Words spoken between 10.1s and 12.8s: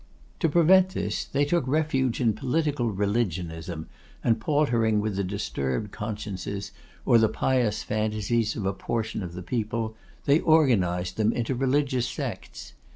they organised them into religious sects.